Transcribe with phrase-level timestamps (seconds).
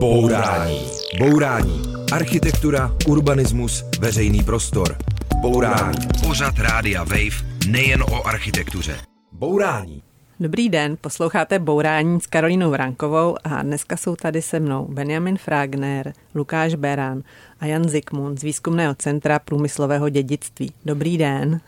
[0.00, 0.80] Bourání.
[1.18, 1.82] Bourání.
[2.12, 4.96] Architektura, urbanismus, veřejný prostor.
[5.40, 5.98] Bourání.
[6.26, 8.96] Pořad Rádia Wave nejen o architektuře.
[9.32, 10.02] Bourání.
[10.40, 16.12] Dobrý den, posloucháte Bourání s Karolínou Vrankovou a dneska jsou tady se mnou Benjamin Fragner,
[16.34, 17.22] Lukáš Beran
[17.60, 20.72] a Jan Zikmund z Výzkumného centra průmyslového dědictví.
[20.84, 21.60] Dobrý den.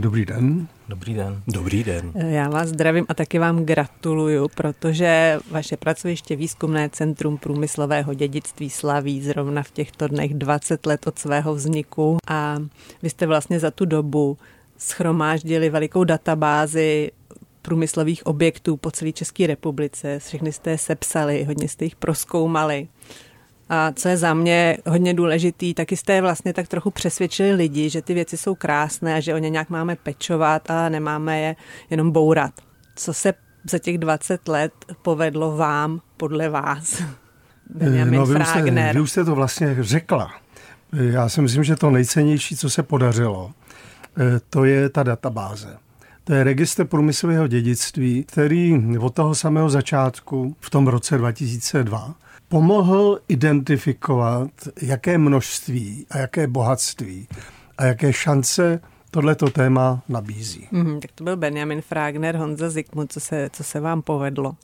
[0.00, 0.68] Dobrý den.
[0.88, 1.42] Dobrý den.
[1.46, 2.12] Dobrý den.
[2.14, 9.22] Já vás zdravím a taky vám gratuluju, protože vaše pracoviště Výzkumné centrum průmyslového dědictví slaví
[9.22, 12.58] zrovna v těchto dnech 20 let od svého vzniku a
[13.02, 14.38] vy jste vlastně za tu dobu
[14.78, 17.10] schromáždili velikou databázi
[17.62, 20.18] průmyslových objektů po celé České republice.
[20.18, 22.88] Všechny jste je sepsali, hodně jste jich proskoumali.
[23.74, 28.02] A co je za mě hodně důležitý, taky jste vlastně tak trochu přesvědčili lidi, že
[28.02, 31.56] ty věci jsou krásné a že o ně nějak máme pečovat a nemáme je
[31.90, 32.52] jenom bourat.
[32.96, 33.34] Co se
[33.70, 34.72] za těch 20 let
[35.02, 37.02] povedlo vám, podle vás?
[37.74, 40.32] Benjamin no, vy, už jste, vy už jste to vlastně řekla.
[40.92, 43.50] Já si myslím, že to nejcennější, co se podařilo,
[44.18, 45.76] eh, to je ta databáze.
[46.24, 52.14] To je registr průmyslového dědictví, který od toho samého začátku v tom roce 2002
[52.52, 54.50] pomohl identifikovat,
[54.82, 57.28] jaké množství a jaké bohatství
[57.78, 60.68] a jaké šance tohleto téma nabízí.
[60.70, 64.54] Mm, tak to byl Benjamin Fragner, Honza Zikmund, co se, co se vám povedlo?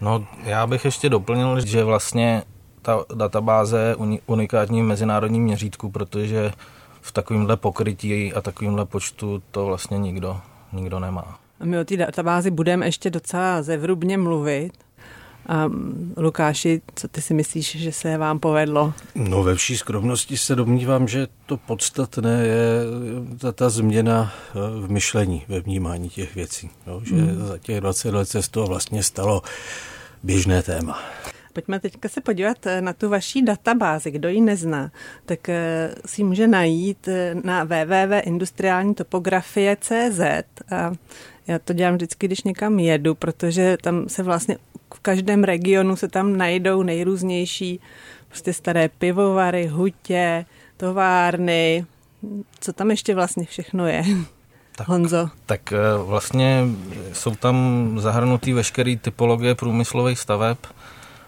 [0.00, 2.42] No, já bych ještě doplnil, že vlastně
[2.82, 6.52] ta databáze je unikátní v mezinárodním měřítku, protože
[7.00, 10.40] v takovémhle pokrytí a takovémhle počtu to vlastně nikdo,
[10.72, 11.38] nikdo nemá.
[11.60, 14.72] A my o té databázi budeme ještě docela zevrubně mluvit,
[15.46, 15.70] a
[16.16, 18.92] Lukáši, co ty si myslíš, že se vám povedlo?
[19.14, 22.80] No ve vší skromnosti se domnívám, že to podstatné je
[23.38, 26.70] ta, ta změna eh, v myšlení, ve vnímání těch věcí.
[26.86, 27.46] No, že mm.
[27.46, 29.42] za těch 20 let se z toho vlastně stalo
[30.22, 31.02] běžné téma.
[31.52, 34.10] Pojďme teďka se podívat eh, na tu vaší databázi.
[34.10, 34.90] Kdo ji nezná,
[35.26, 37.08] tak eh, si může najít
[37.44, 40.20] na www.industriální topografie.cz
[40.70, 40.92] a
[41.46, 44.56] já to dělám vždycky, když někam jedu, protože tam se vlastně
[44.94, 47.80] v každém regionu se tam najdou nejrůznější
[48.28, 50.46] prostě staré pivovary, hutě,
[50.76, 51.86] továrny,
[52.60, 54.04] co tam ještě vlastně všechno je.
[54.76, 55.30] Tak, Honzo.
[55.46, 56.64] Tak eh, vlastně
[57.12, 60.58] jsou tam zahrnutý veškeré typologie průmyslových staveb,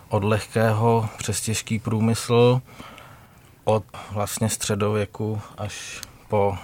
[0.09, 2.61] od lehkého přes těžký průmysl,
[3.65, 6.59] od vlastně středověku až po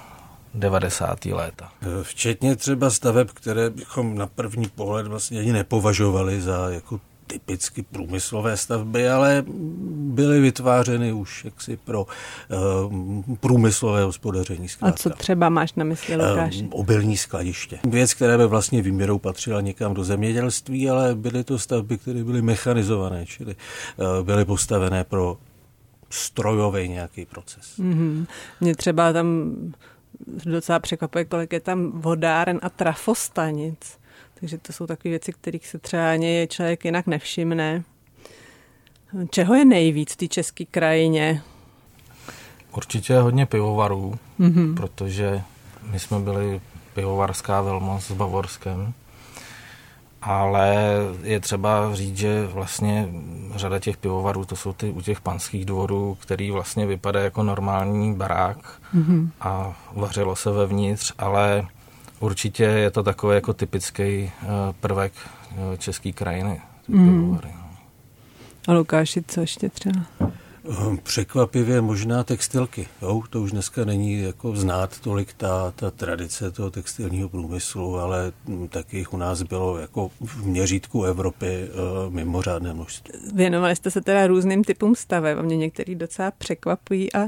[0.54, 1.24] 90.
[1.24, 1.72] léta.
[2.02, 8.56] Včetně třeba staveb, které bychom na první pohled vlastně ani nepovažovali za jako typicky průmyslové
[8.56, 9.44] stavby, ale
[9.88, 14.68] byly vytvářeny už jaksi pro uh, průmyslové hospodaření.
[14.68, 14.94] Zkrátka.
[14.94, 16.56] A co třeba máš na mysli, Lukáš?
[16.56, 17.78] Uh, obilní skladiště.
[17.84, 22.42] Věc, která by vlastně výměrou patřila někam do zemědělství, ale byly to stavby, které byly
[22.42, 23.56] mechanizované, čili
[23.96, 25.36] uh, byly postavené pro
[26.10, 27.78] strojový nějaký proces.
[27.78, 28.26] Mm-hmm.
[28.60, 29.56] Mě třeba tam
[30.26, 33.98] docela překvapuje, kolik je tam vodáren a trafostanic.
[34.34, 37.82] Takže to jsou takové věci, kterých se třeba ani člověk jinak nevšimne.
[39.30, 41.42] Čeho je nejvíc v té české krajině?
[42.76, 44.74] Určitě hodně pivovarů, mm-hmm.
[44.74, 45.42] protože
[45.90, 46.60] my jsme byli
[46.94, 48.94] pivovarská velmoc s Bavorskem
[50.22, 50.76] ale
[51.22, 53.08] je třeba říct, že vlastně
[53.54, 58.14] řada těch pivovarů, to jsou ty u těch panských dvorů, který vlastně vypadá jako normální
[58.14, 58.58] barák
[58.94, 59.28] mm-hmm.
[59.40, 61.66] a vařilo se vevnitř, ale
[62.20, 64.30] určitě je to takový jako typický eh,
[64.80, 66.60] prvek eh, české krajiny.
[66.90, 67.04] Mm-hmm.
[67.04, 67.76] Pivovary, no.
[68.68, 70.00] A Lukáši, co ještě třeba?
[70.68, 72.88] Ehm, překvapivě možná textilky.
[73.02, 73.22] Jo?
[73.30, 78.32] To už dneska není jako znát tolik ta, ta tradice toho textilního průmyslu, ale
[78.68, 83.14] taky jich u nás bylo jako v měřítku Evropy uh, mimořádné množství.
[83.34, 87.20] Věnovali jste se teda různým typům staveb a mě některý docela překvapují a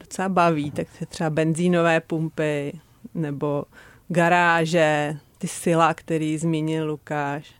[0.00, 0.70] docela baví.
[0.70, 2.80] Tak třeba benzínové pumpy
[3.14, 3.64] nebo
[4.08, 7.54] garáže, ty sila, který zmínil Lukáš.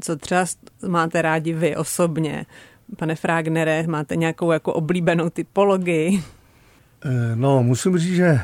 [0.00, 0.44] Co třeba
[0.88, 2.46] máte rádi vy osobně?
[2.96, 6.22] Pane Frágnere, máte nějakou jako oblíbenou typologii?
[7.04, 8.40] Eh, no, musím říct, že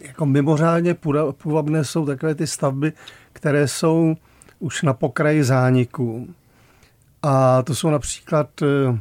[0.00, 0.96] jako mimořádně
[1.32, 2.92] půvabné jsou takové ty stavby,
[3.32, 4.16] které jsou
[4.58, 6.28] už na pokraji zániku.
[7.22, 8.98] A to jsou například eh,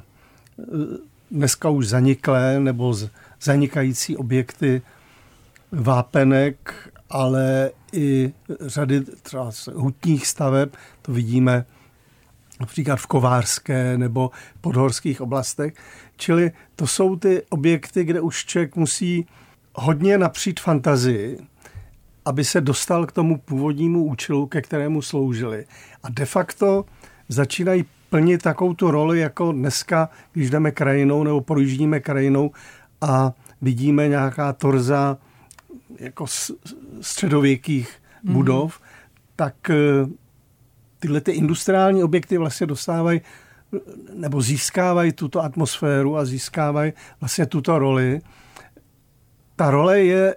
[1.31, 2.95] dneska už zaniklé nebo
[3.42, 4.81] zanikající objekty
[5.72, 10.69] vápenek, ale i řady třeba hutních staveb.
[11.01, 11.66] To vidíme
[12.60, 14.31] například v Kovářské nebo
[14.62, 15.74] podhorských oblastech.
[16.18, 19.28] Čili to jsou ty objekty, kde už člověk musí
[19.74, 21.40] hodně napřít fantazii,
[22.25, 25.66] aby se dostal k tomu původnímu účelu, ke kterému sloužili.
[26.04, 26.86] A de facto
[27.30, 32.52] začínají plnit takovou tu roli, jako dneska, když jdeme krajinou nebo projíždíme krajinou
[33.02, 35.18] a vidíme nějaká torza
[36.00, 36.25] jako
[37.02, 38.31] středověkých mm-hmm.
[38.31, 38.80] budov,
[39.36, 39.75] tak eh,
[41.00, 43.21] tyhle ty industriální objekty vlastně dostávají
[44.13, 48.21] nebo získávají tuto atmosféru a získávají vlastně tuto roli.
[49.56, 50.36] Ta role je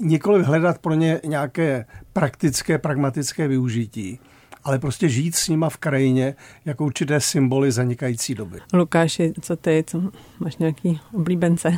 [0.00, 4.20] nikoli hledat pro ně nějaké praktické, pragmatické využití,
[4.64, 6.34] ale prostě žít s nima v krajině
[6.64, 8.58] jako určité symboly zanikající doby.
[8.72, 10.02] Lukáši, co ty, co
[10.40, 11.68] máš nějaký oblíbence?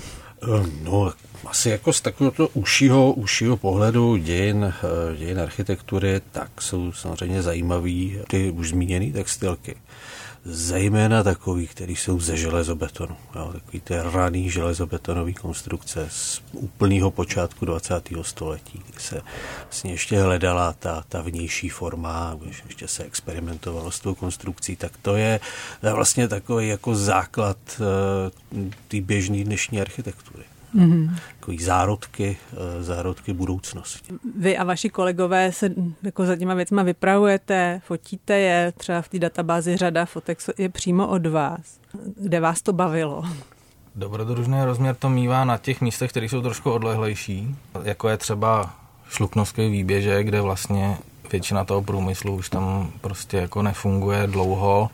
[0.43, 1.13] Ehm, no,
[1.47, 8.19] asi jako z takového užšího, užšího pohledu dějin, eh, dějin architektury, tak jsou samozřejmě zajímavý
[8.29, 9.77] ty už zmíněné textilky
[10.45, 13.17] zejména takový, který jsou ze železobetonu.
[13.37, 18.09] Jo, takový ty raný železobetonový konstrukce z úplného počátku 20.
[18.23, 19.21] století, kdy se
[19.63, 24.93] vlastně ještě hledala ta, ta vnější forma, když ještě se experimentovalo s tou konstrukcí, tak
[25.03, 25.41] to je
[25.93, 30.45] vlastně takový jako základ uh, té běžné dnešní architektury
[30.75, 31.15] mm-hmm.
[31.39, 34.15] takový zárodky, eh, zárodky budoucnosti.
[34.39, 39.19] Vy a vaši kolegové se jako za těma věcma vypravujete, fotíte je, třeba v té
[39.19, 41.81] databázi řada fotek je přímo od vás.
[42.17, 43.25] Kde vás to bavilo?
[43.95, 48.75] Dobrodružný rozměr to mývá na těch místech, které jsou trošku odlehlejší, jako je třeba
[49.09, 50.99] Šluknovský výběže, kde vlastně
[51.33, 54.91] většina toho průmyslu už tam prostě jako nefunguje dlouho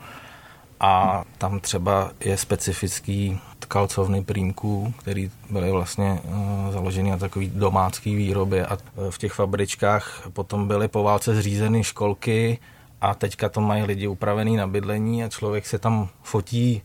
[0.79, 8.15] a tam třeba je specifický kalcovny prýmků, který byly vlastně uh, založeny na takový domácký
[8.15, 8.77] výrobě a
[9.09, 12.57] v těch fabričkách potom byly po válce zřízeny školky
[13.01, 16.81] a teďka to mají lidi upravený na bydlení a člověk se tam fotí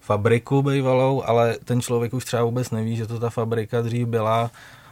[0.00, 4.50] fabriku bývalou, ale ten člověk už třeba vůbec neví, že to ta fabrika dřív byla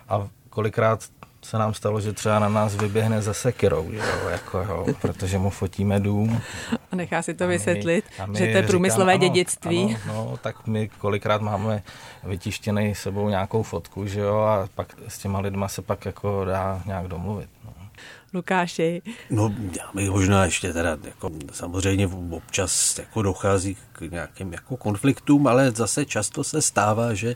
[0.08, 1.00] a kolikrát
[1.46, 5.38] se nám stalo, že třeba na nás vyběhne za sekirou, že jo, jako, jo, protože
[5.38, 6.40] mu fotíme dům.
[6.92, 9.96] A nechá si to vysvětlit, a my, že to je průmyslové říkám, dědictví.
[10.04, 11.82] Ano, no, tak my kolikrát máme
[12.24, 16.82] vytištěný sebou nějakou fotku, že jo, a pak s těma lidma se pak jako dá
[16.86, 17.48] nějak domluvit.
[18.34, 19.02] Lukáši?
[19.30, 25.46] No, já bych možná ještě teda, jako, samozřejmě občas jako dochází k nějakým jako konfliktům,
[25.46, 27.34] ale zase často se stává, že eh,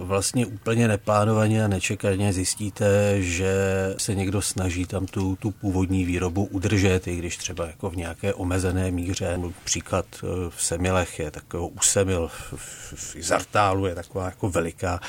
[0.00, 3.54] vlastně úplně neplánovaně a nečekaně zjistíte, že
[3.98, 8.34] se někdo snaží tam tu, tu původní výrobu udržet, i když třeba jako v nějaké
[8.34, 9.38] omezené míře.
[9.64, 15.00] Příklad eh, v Semilech je takový Usemil, v, Izartálu je taková jako veliká,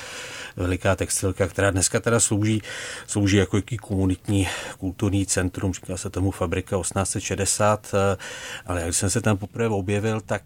[0.55, 2.61] veliká textilka, která dneska teda slouží,
[3.07, 8.17] slouží jako jaký komunitní kulturní centrum, říká se tomu Fabrika 1860, eh,
[8.65, 10.43] ale jak jsem se tam poprvé objevil, tak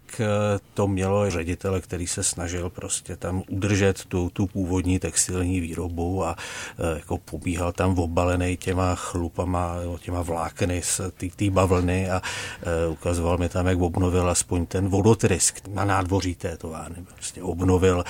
[0.74, 6.36] to mělo ředitele, který se snažil prostě tam udržet tu, tu původní textilní výrobu a
[6.78, 11.00] e, jako pobíhal tam obalený těma chlupama, těma vlákny z
[11.36, 12.22] té bavlny a
[12.62, 16.96] e, ukazoval mi tam, jak obnovil aspoň ten vodotrysk na nádvoří té továrny.
[17.14, 18.04] Prostě obnovil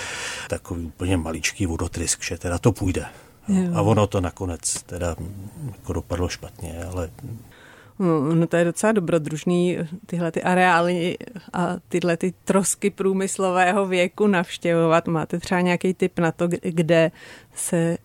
[0.49, 3.07] takový úplně maličký vodotrysk, že teda to půjde.
[3.49, 3.71] Jo.
[3.75, 5.17] A ono to nakonec teda
[5.73, 7.11] jako dopadlo špatně, ale
[7.99, 11.17] No, to je docela dobrodružný tyhle ty areály
[11.53, 15.09] a tyhle ty trosky průmyslového věku navštěvovat.
[15.09, 17.11] Máte třeba nějaký tip na to, kde
[17.55, 17.99] se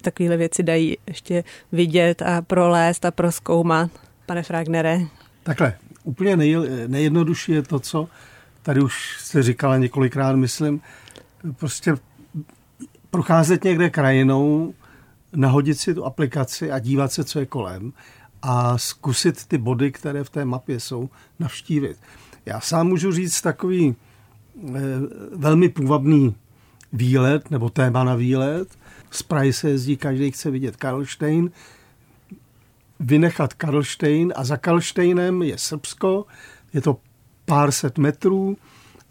[0.00, 3.90] takovéhle věci dají ještě vidět a prolézt a proskoumat,
[4.26, 5.00] pane Fragnere?
[5.42, 5.74] Takhle,
[6.04, 8.08] úplně nej, nejjednodušší je to, co
[8.62, 10.80] tady už jste říkala několikrát, myslím,
[11.56, 11.94] prostě
[13.10, 14.74] procházet někde krajinou,
[15.32, 17.92] nahodit si tu aplikaci a dívat se, co je kolem
[18.42, 21.96] a zkusit ty body, které v té mapě jsou, navštívit.
[22.46, 23.94] Já sám můžu říct takový e,
[25.36, 26.34] velmi půvabný
[26.92, 28.68] výlet nebo téma na výlet.
[29.10, 31.50] Z Prahy se jezdí, každý chce vidět Karlštejn,
[33.00, 36.26] vynechat Karlštejn a za Karlštejnem je Srbsko,
[36.72, 36.96] je to
[37.44, 38.56] pár set metrů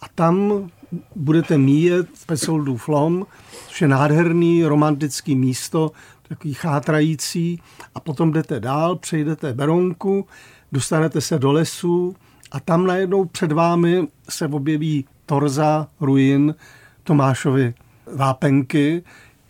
[0.02, 0.70] a tam
[1.16, 3.26] budete míjet Pesoldův lom,
[3.68, 5.92] což je nádherný romantický místo,
[6.32, 7.62] takový chátrající
[7.96, 10.28] a potom jdete dál, přejdete Beronku,
[10.72, 12.16] dostanete se do lesu
[12.52, 16.56] a tam najednou před vámi se objeví torza, ruin
[17.04, 17.74] Tomášovy
[18.16, 19.04] vápenky,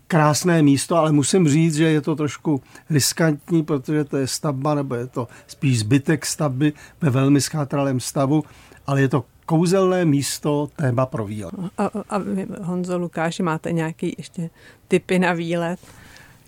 [0.07, 4.95] krásné místo, ale musím říct, že je to trošku riskantní, protože to je stavba, nebo
[4.95, 8.43] je to spíš zbytek stavby ve velmi schátralém stavu,
[8.87, 11.53] ale je to kouzelné místo, téma pro výlet.
[11.77, 14.49] A, a vy, Honzo Lukáši, máte nějaký ještě
[14.87, 15.79] typy na výlet?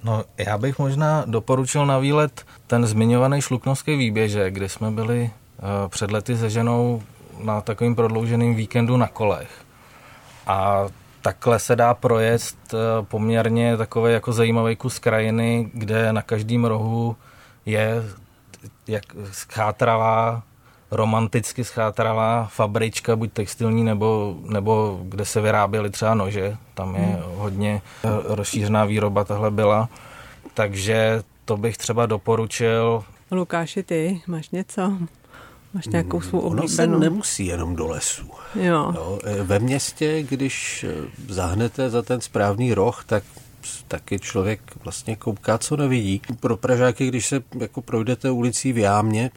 [0.03, 5.89] No, já bych možná doporučil na výlet ten zmiňovaný šluknovský výběže, kde jsme byli uh,
[5.89, 7.03] před lety se ženou
[7.43, 9.50] na takovým prodlouženým víkendu na kolech.
[10.48, 10.86] A
[11.22, 12.41] takhle se dá projet
[12.74, 17.15] uh, poměrně takový jako zajímavý kus krajiny, kde na každém rohu
[17.65, 18.03] je
[18.88, 20.43] jak schátravá
[20.93, 26.57] romanticky schátralá fabrička, buď textilní, nebo, nebo kde se vyráběly třeba nože.
[26.73, 27.21] Tam je hmm.
[27.35, 29.89] hodně eh, rozšířená výroba tahle byla.
[30.53, 33.03] Takže to bych třeba doporučil.
[33.31, 34.97] Lukáši, ty máš něco?
[35.73, 36.62] Máš nějakou svou oblíbenou?
[36.62, 38.29] Ono se nemusí jenom do lesu.
[38.55, 38.91] Jo.
[38.95, 39.19] jo.
[39.23, 40.93] E, ve městě, když e,
[41.29, 43.23] zahnete za ten správný roh, tak
[43.88, 46.21] taky člověk vlastně kouká, co nevidí.
[46.39, 49.31] Pro Pražáky, když se jako projdete ulicí v Jámě,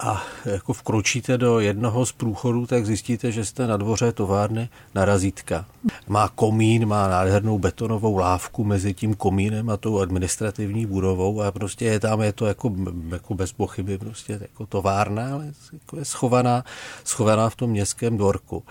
[0.00, 5.04] a jako vkročíte do jednoho z průchodů, tak zjistíte, že jste na dvoře továrny na
[5.04, 5.64] razítka.
[6.08, 11.84] Má komín, má nádhernou betonovou lávku mezi tím komínem a tou administrativní budovou a prostě
[11.84, 12.72] je tam, je to jako,
[13.08, 16.64] jako bez pochyby prostě jako továrna, ale jako je schovaná,
[17.04, 18.64] schovaná v tom městském dvorku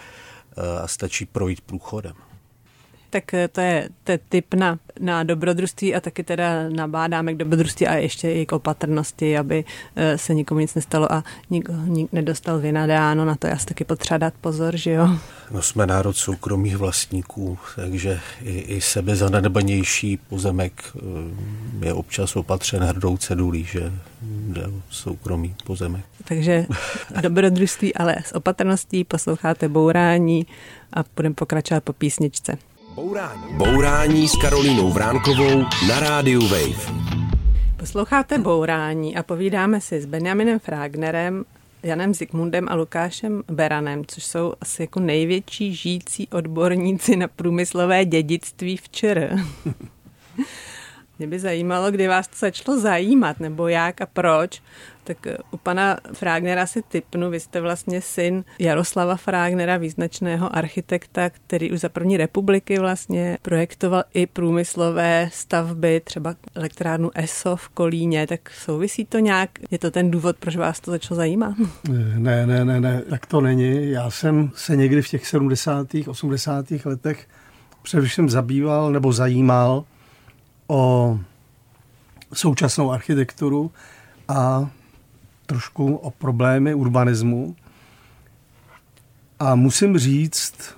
[0.58, 2.13] e, a stačí projít průchodem
[3.13, 7.38] tak eh, to je, to je tip na, na dobrodružství a taky teda nabádáme k
[7.38, 9.65] dobrodružství a ještě i k opatrnosti, aby
[9.96, 14.17] eh, se nikomu nic nestalo a nik, nik nedostal vynadáno, na to já taky potřeba
[14.17, 15.10] dát pozor, že jo.
[15.51, 23.17] No jsme národ soukromých vlastníků, takže i, i sebezanedbanější pozemek eh, je občas opatřen hrdou
[23.17, 23.91] cedulí, že
[24.22, 26.05] jde o soukromý pozemek.
[26.24, 26.65] Takže
[27.22, 30.48] dobrodružství, ale s opatrností posloucháte bourání
[30.93, 32.58] a budeme pokračovat po písničce.
[32.95, 33.43] Bourání.
[33.57, 36.93] Bourání s Karolínou Vránkovou na rádiu Wave.
[37.77, 41.45] Posloucháte Bourání a povídáme si s Benjaminem Fragnerem,
[41.83, 48.77] Janem Zikmundem a Lukášem Beranem, což jsou asi jako největší žijící odborníci na průmyslové dědictví
[48.77, 49.35] v ČR.
[51.19, 54.62] Mě by zajímalo, kdy vás to začalo zajímat, nebo jak a proč.
[55.03, 61.29] Tak eh, u pana Frágnera si typnu, vy jste vlastně syn Jaroslava Frágnera, význačného architekta,
[61.29, 68.27] který už za první republiky vlastně projektoval i průmyslové stavby, třeba elektrárnu ESO v Kolíně,
[68.27, 69.50] tak souvisí to nějak?
[69.72, 71.55] Je to ten důvod, proč vás to začalo zajímat?
[72.17, 73.91] Ne, ne, ne, ne, tak to není.
[73.91, 75.88] Já jsem se někdy v těch 70.
[76.07, 76.65] 80.
[76.86, 77.27] letech
[77.83, 79.83] především zabýval nebo zajímal
[80.67, 81.19] o
[82.33, 83.72] současnou architekturu
[84.27, 84.69] a
[85.53, 87.55] trošku o problémy urbanismu.
[89.39, 90.75] A musím říct,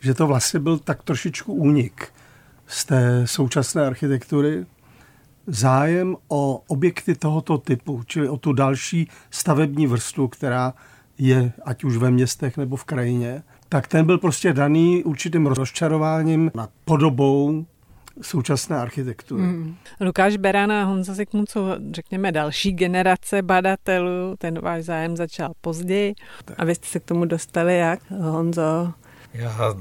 [0.00, 2.08] že to vlastně byl tak trošičku únik
[2.66, 4.66] z té současné architektury.
[5.46, 10.74] Zájem o objekty tohoto typu, čili o tu další stavební vrstvu, která
[11.18, 16.50] je ať už ve městech nebo v krajině, tak ten byl prostě daný určitým rozčarováním
[16.54, 17.66] nad podobou
[18.22, 19.42] současné architektury.
[19.42, 19.76] Hmm.
[20.00, 24.36] Lukáš Beran a Honza Zikmund jsou, řekněme, další generace badatelů.
[24.38, 26.14] Ten váš zájem začal později.
[26.58, 28.92] A vy jste se k tomu dostali jak, Honzo?
[29.34, 29.74] Já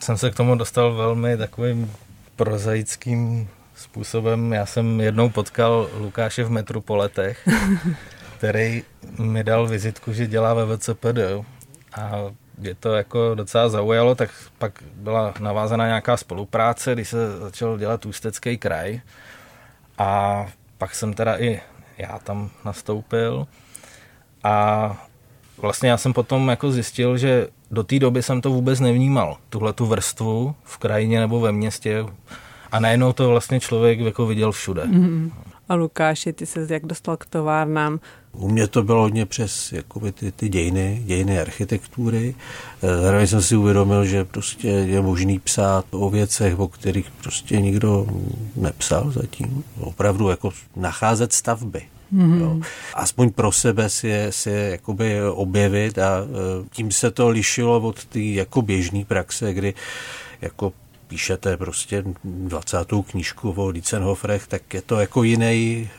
[0.00, 1.92] jsem se k tomu dostal velmi takovým
[2.36, 4.52] prozaickým způsobem.
[4.52, 7.48] Já jsem jednou potkal Lukáše v Metropoletech,
[8.38, 8.82] který
[9.18, 11.18] mi dal vizitku, že dělá ve VCPD.
[11.92, 12.30] A
[12.60, 18.06] mě to jako docela zaujalo, tak pak byla navázaná nějaká spolupráce, když se začal dělat
[18.06, 19.00] Ústecký kraj
[19.98, 20.46] a
[20.78, 21.60] pak jsem teda i
[21.98, 23.46] já tam nastoupil
[24.44, 24.96] a
[25.58, 29.72] vlastně já jsem potom jako zjistil, že do té doby jsem to vůbec nevnímal, tuhle
[29.72, 32.04] tu vrstvu v krajině nebo ve městě
[32.72, 34.82] a najednou to vlastně člověk jako viděl všude.
[34.82, 35.30] Mm-hmm.
[35.68, 38.00] A Lukáši, ty se jak dostal k továrnám?
[38.32, 42.34] U mě to bylo hodně přes jakoby, ty, ty dějiny, dějiny architektury.
[42.82, 47.60] Eh, zároveň jsem si uvědomil, že prostě je možný psát o věcech, o kterých prostě
[47.60, 48.06] nikdo
[48.56, 49.64] nepsal zatím.
[49.80, 51.82] Opravdu jako nacházet stavby.
[52.14, 52.40] Mm-hmm.
[52.40, 52.60] Jo.
[52.94, 57.80] Aspoň pro sebe si je, si je jakoby objevit a eh, tím se to lišilo
[57.80, 59.74] od té jako běžné praxe, kdy
[60.40, 60.72] jako
[61.10, 62.78] píšete prostě 20.
[63.10, 65.90] knížku o Licenhofrech, tak je to jako jiný,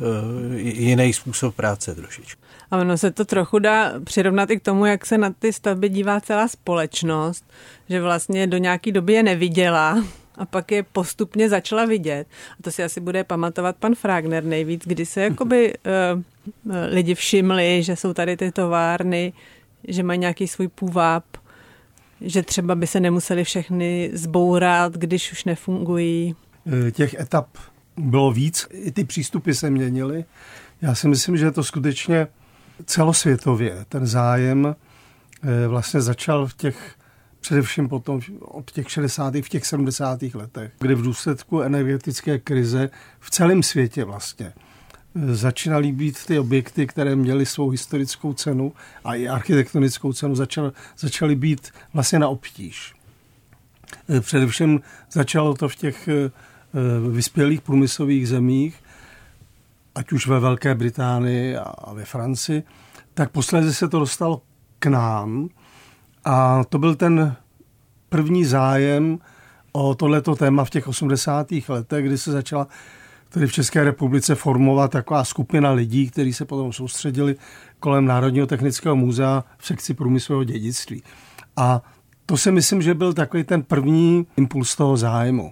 [0.56, 2.42] eh, jiný způsob práce trošičku.
[2.72, 5.90] A ono se to trochu dá přirovnat i k tomu, jak se na ty stavby
[5.90, 7.46] dívá celá společnost,
[7.90, 10.04] že vlastně do nějaké doby je neviděla
[10.36, 12.28] a pak je postupně začala vidět.
[12.60, 17.84] A to si asi bude pamatovat pan Fragner nejvíc, kdy se jakoby uh, lidi všimli,
[17.84, 19.34] že jsou tady ty továrny,
[19.88, 21.24] že mají nějaký svůj půvab,
[22.22, 26.36] že třeba by se nemuseli všechny zbourat, když už nefungují?
[26.88, 27.48] E, těch etap
[27.98, 30.26] bylo víc, i ty přístupy se měnily.
[30.82, 32.28] Já si myslím, že to skutečně
[32.86, 34.76] celosvětově ten zájem
[35.44, 36.96] e, vlastně začal v těch
[37.40, 39.36] především potom od těch 60.
[39.36, 40.22] v těch 70.
[40.34, 44.54] letech, kdy v důsledku energetické krize v celém světě vlastně
[45.16, 51.36] začínaly být ty objekty, které měly svou historickou cenu a i architektonickou cenu, začal, začaly
[51.36, 52.94] být vlastně na obtíž.
[54.10, 56.32] Eh, především začalo to v těch eh,
[57.12, 58.76] vyspělých průmyslových zemích,
[59.96, 62.64] ať už ve Velké Británii a ve Francii,
[63.14, 64.42] tak posledně se to dostalo
[64.80, 65.50] k nám
[66.26, 67.36] a to byl ten
[68.10, 69.20] první zájem
[69.72, 71.48] o tohleto téma v těch 80.
[71.68, 72.68] letech, kdy se začala
[73.32, 77.36] tedy v České republice formovat taková skupina lidí, kteří se potom soustředili
[77.80, 81.04] kolem Národního technického muzea v sekci průmyslového dědictví.
[81.58, 81.82] A
[82.26, 85.52] to si myslím, že byl takový ten první impuls toho zájmu.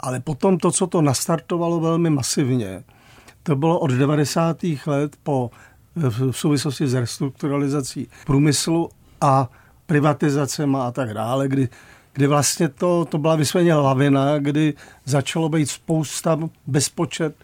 [0.00, 2.82] Ale potom to, co to nastartovalo velmi masivně,
[3.42, 4.56] to bylo od 90.
[4.86, 5.50] let po,
[5.96, 8.88] v souvislosti s restrukturalizací průmyslu
[9.20, 9.50] a
[9.86, 11.68] privatizacemi a tak dále, kdy,
[12.12, 14.74] kdy vlastně to, to byla vysvětně lavina, kdy
[15.04, 17.34] začalo být spousta, bezpočet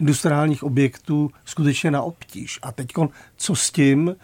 [0.00, 2.58] industriálních objektů skutečně na obtíž.
[2.62, 2.88] A teď
[3.36, 4.16] co s tím?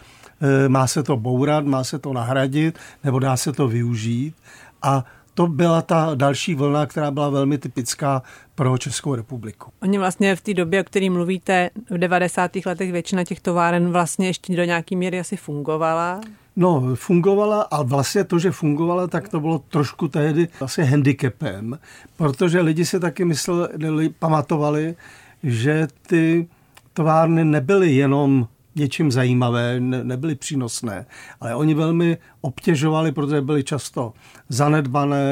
[0.64, 4.35] E, má se to bourat, má se to nahradit, nebo dá se to využít?
[4.83, 5.04] A
[5.35, 8.23] to byla ta další vlna, která byla velmi typická
[8.54, 9.71] pro Českou republiku.
[9.83, 12.50] Oni vlastně v té době, o které mluvíte, v 90.
[12.66, 16.21] letech většina těch továren vlastně ještě do nějaké míry asi fungovala.
[16.61, 21.79] No, fungovala a vlastně to, že fungovala, tak to bylo trošku tehdy vlastně handicapem,
[22.17, 24.97] protože lidi si taky mysleli, pamatovali,
[25.43, 26.49] že ty
[26.93, 31.07] továrny nebyly jenom něčím zajímavé, ne, nebyly přínosné,
[31.40, 34.12] ale oni velmi obtěžovali, protože byly často
[34.49, 35.25] zanedbané,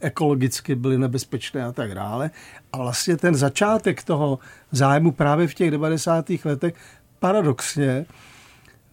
[0.00, 2.30] ekologicky byly nebezpečné a tak dále.
[2.72, 4.38] A vlastně ten začátek toho
[4.72, 6.24] zájmu právě v těch 90.
[6.44, 6.74] letech
[7.18, 8.06] paradoxně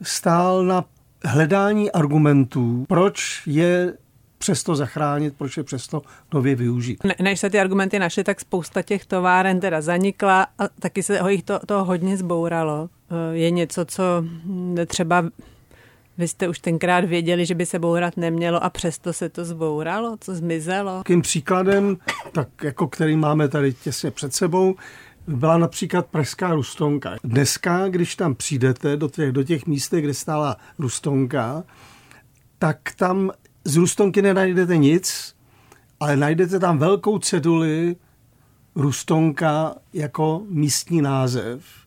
[0.01, 0.85] stál na
[1.25, 3.93] hledání argumentů, proč je
[4.37, 6.01] přesto zachránit, proč je přesto
[6.33, 7.03] nově využít.
[7.03, 11.21] Ne, než se ty argumenty našly, tak spousta těch továren teda zanikla a taky se
[11.21, 12.89] ho jich to, to hodně zbouralo.
[13.11, 14.03] Eh, je něco, co
[14.87, 15.25] třeba
[16.17, 20.17] vy jste už tenkrát věděli, že by se bourat nemělo a přesto se to zbouralo,
[20.19, 20.97] co zmizelo?
[20.97, 21.97] Takým příkladem,
[22.31, 24.75] tak jako který máme tady těsně před sebou,
[25.27, 27.15] byla například Pražská Rustonka.
[27.23, 31.63] Dneska, když tam přijdete do těch, do těch míst, kde stála Rustonka,
[32.59, 33.31] tak tam
[33.63, 35.35] z Rustonky nenajdete nic,
[35.99, 37.95] ale najdete tam velkou ceduli
[38.75, 41.86] Rustonka jako místní název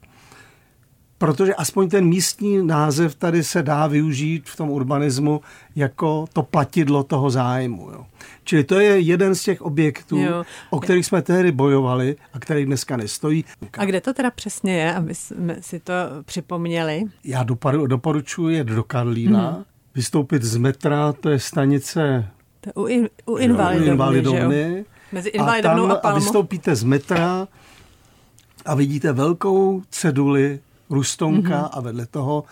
[1.21, 5.41] protože aspoň ten místní název tady se dá využít v tom urbanismu
[5.77, 7.91] jako to platidlo toho zájmu.
[7.93, 8.07] Jo.
[8.45, 10.45] Čili to je jeden z těch objektů, jo.
[10.71, 13.45] o kterých jsme tehdy bojovali a který dneska nestojí.
[13.79, 15.93] A kde to teda přesně je, aby jsme si to
[16.25, 17.05] připomněli?
[17.25, 17.45] Já
[17.87, 19.65] doporučuji jet do Karlína, hmm.
[19.95, 22.29] vystoupit z metra, to je stanice
[22.61, 26.85] to u, in, u invalidovny, u invalidovny Mezi invalidovnou a, tam, a, a vystoupíte z
[26.85, 27.49] metra
[28.65, 31.68] a vidíte velkou ceduli Rustonka mm-hmm.
[31.72, 32.44] a vedle toho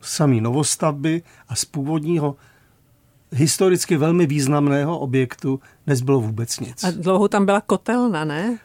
[0.00, 2.36] samý novostavby a z původního
[3.32, 6.84] historicky velmi významného objektu nezbylo vůbec nic.
[6.84, 8.58] A dlouho tam byla kotelna, ne?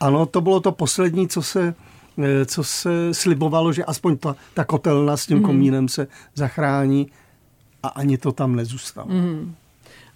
[0.00, 1.74] Ano, to bylo to poslední, co se,
[2.18, 5.44] eh, co se slibovalo, že aspoň ta, ta kotelna s tím mm.
[5.44, 7.10] komínem se zachrání
[7.82, 9.08] a ani to tam nezůstalo.
[9.08, 9.54] Mm.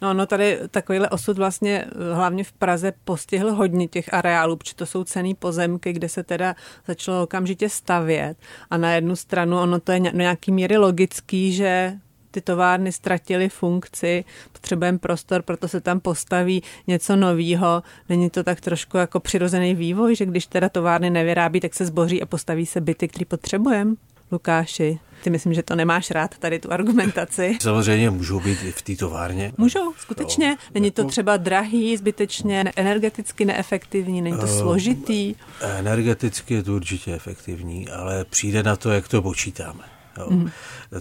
[0.03, 4.75] No, no tady takovýhle osud vlastně eh, hlavně v Praze postihl hodně těch areálů, protože
[4.75, 6.57] to jsou cený pozemky, kde se teda
[6.87, 8.39] začalo okamžitě stavět.
[8.71, 11.99] A na jednu stranu ono to je nějaký míry logický, že
[12.31, 17.83] ty továrny ztratily funkci, potřebujeme prostor, proto se tam postaví něco nového.
[18.09, 22.23] Není to tak trošku jako přirozený vývoj, že když teda továrny nevyrábí, tak se zboří
[22.23, 23.95] a postaví se byty, které potřebujeme?
[24.33, 27.59] Lukáši, ty myslím, že to nemáš rád, tady tu argumentaci.
[27.63, 29.53] Samozřejmě můžou být i v té továrně.
[29.57, 30.57] Můžou, skutečně.
[30.75, 35.35] Není to třeba drahý, zbytečně, energeticky neefektivní, není to uh, složitý.
[35.61, 39.98] Energeticky je to určitě efektivní, ale přijde na to, jak to počítáme.
[40.19, 40.27] Jo.
[40.31, 40.51] Mm.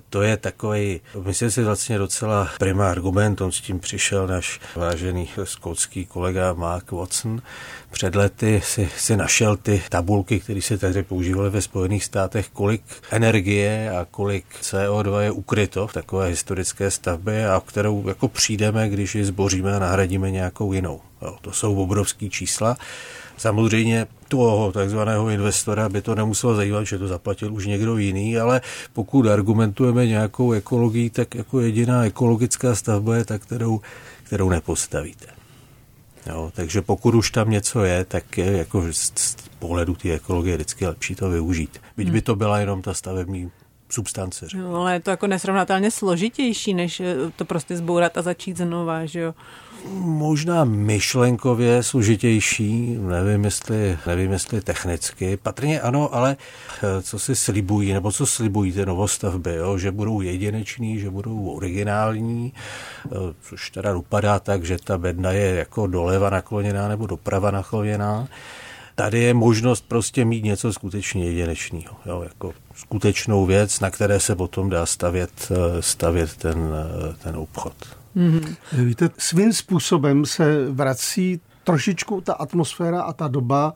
[0.10, 5.30] To je takový, myslím si vlastně docela primá argument, on s tím přišel náš vážený
[5.44, 7.42] skotský kolega Mark Watson.
[7.92, 12.82] Před lety si, si našel ty tabulky, které se tehdy používaly ve Spojených státech, kolik
[13.12, 19.16] energie a kolik CO2 je ukryto v takové historické stavbě a kterou jako přijdeme, když
[19.16, 21.02] ji zboříme a nahradíme nějakou jinou.
[21.22, 22.78] Jo, to jsou obrovské čísla.
[23.38, 28.62] Samozřejmě toho takzvaného investora by to nemuselo zajímat, že to zaplatil už někdo jiný, ale
[28.94, 33.82] pokud argumentujeme nějakou ekologii, tak jako jediná ekologická stavba je ta, kterou,
[34.24, 35.28] kterou nepostavíte.
[36.28, 40.88] Jo, takže pokud už tam něco je, tak je jako z pohledu té ekologie vždycky
[40.88, 41.80] lepší to využít.
[41.98, 43.52] Byť by to byla jenom ta stavební
[43.90, 44.48] substance.
[44.56, 49.06] No, ale je to jako nesrovnatelně složitější, než eh, to prostě zbourat a začít znova,
[49.06, 49.34] že jo?
[50.00, 56.38] Možná myšlenkově složitější, nevím jestli, nevím jestli technicky, patrně ano, ale
[56.84, 59.78] eh, co si slibují, nebo co slibují ty novostavby, jo?
[59.78, 62.54] že budou jedineční, že budou originální,
[63.06, 63.10] eh,
[63.42, 68.28] což teda dopadá tak, že ta bedna je jako doleva nakloněná nebo doprava nakloněná,
[69.00, 74.36] tady je možnost prostě mít něco skutečně jedinečného, jo, jako skutečnou věc, na které se
[74.36, 77.74] potom dá stavět, eh, stavět ten, eh, ten obchod.
[78.16, 78.56] Mm-hmm.
[78.74, 83.74] Víte, svým způsobem se vrací trošičku ta atmosféra a ta doba,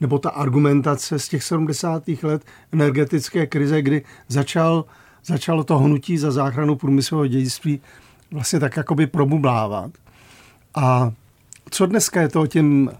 [0.00, 2.22] nebo ta argumentace z těch 70.
[2.22, 4.84] let energetické krize, kdy začal,
[5.24, 7.80] začalo to hnutí za záchranu průmyslového dědictví
[8.30, 9.90] vlastně tak jakoby probublávat.
[10.74, 11.12] A
[11.70, 12.90] co dneska je to tím,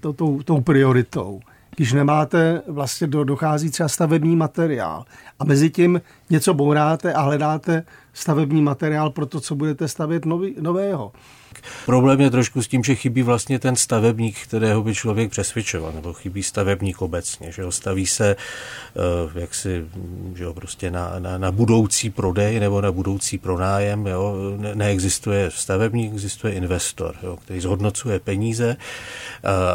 [0.00, 1.40] to, tou, tou prioritou?
[1.76, 5.04] Když nemáte, vlastně do, dochází třeba stavební materiál
[5.38, 10.54] a mezi tím něco bouráte a hledáte stavební materiál pro to, co budete stavět nový,
[10.60, 11.12] nového.
[11.86, 16.12] Problém je trošku s tím, že chybí vlastně ten stavebník, kterého by člověk přesvědčoval, nebo
[16.12, 18.36] chybí stavebník obecně, že ho staví se
[18.94, 19.84] uh, jaksi,
[20.34, 24.06] že jo, prostě na, na, na, budoucí prodej nebo na budoucí pronájem.
[24.06, 24.34] Jo.
[24.56, 28.76] Ne, neexistuje stavebník, existuje investor, jo, který zhodnocuje peníze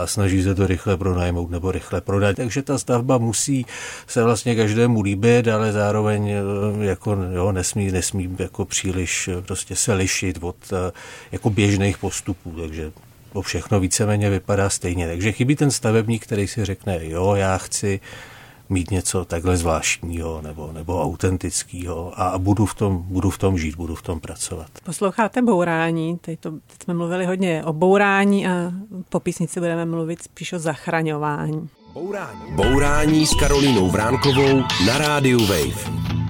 [0.02, 2.36] a snaží se to rychle pronajmout nebo rychle prodat.
[2.36, 3.66] Takže ta stavba musí
[4.08, 6.42] se vlastně každému líbit, ale zároveň eh,
[6.86, 10.56] jako, jo, nesmí, nesmí jako příliš eh, prostě se lišit od
[11.32, 12.92] jako běžného běžných postupů, takže
[13.34, 15.08] to všechno víceméně vypadá stejně.
[15.08, 18.00] Takže chybí ten stavebník, který si řekne, jo, já chci
[18.70, 23.76] mít něco takhle zvláštního nebo, nebo autentického a budu v, tom, budu v tom žít,
[23.76, 24.68] budu v tom pracovat.
[24.84, 28.72] Posloucháte bourání, teď, to, teď jsme mluvili hodně o bourání a
[29.10, 31.70] po písnici budeme mluvit spíš o zachraňování.
[31.94, 32.42] Bourání.
[32.56, 36.27] Bourání s Karolínou Vránkovou na rádiu Wave.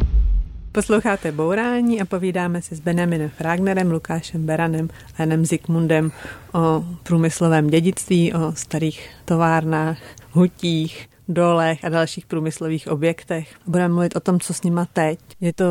[0.77, 6.11] Posloucháte Bourání a povídáme si s Benjaminem Fragnerem, Lukášem Beranem a Janem Zikmundem
[6.53, 9.97] o průmyslovém dědictví, o starých továrnách,
[10.31, 13.55] hutích, dolech a dalších průmyslových objektech.
[13.67, 15.19] Budeme mluvit o tom, co s nima teď.
[15.41, 15.65] Je to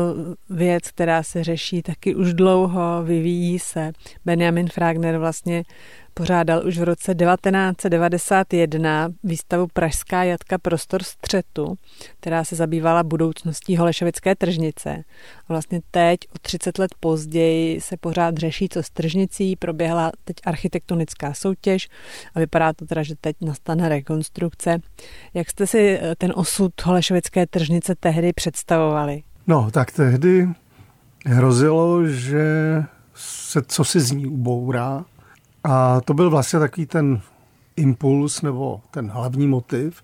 [0.49, 3.91] věc, která se řeší taky už dlouho, vyvíjí se.
[4.25, 5.63] Benjamin Fragner vlastně
[6.17, 11.75] pořádal už v roce 1991 výstavu Pražská jatka Prostor střetu,
[12.19, 15.03] která se zabývala budoucností Holešovické tržnice.
[15.49, 19.55] Vlastně teď, o 30 let později, se pořád řeší, co s tržnicí.
[19.55, 21.87] Proběhla teď architektonická soutěž
[22.35, 24.77] a vypadá to teda, že teď nastane rekonstrukce.
[25.33, 29.23] Jak jste si eh, ten osud Holešovické tržnice tehdy představovali?
[29.47, 30.49] No, tak tehdy
[31.25, 32.45] hrozilo, že
[33.15, 35.05] se co si z ní ubourá,
[35.69, 37.21] a to byl vlastně takový ten
[37.75, 40.01] impuls nebo ten hlavní motiv,